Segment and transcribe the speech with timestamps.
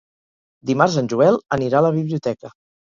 [0.69, 2.57] Dimarts en Joel anirà a la biblioteca.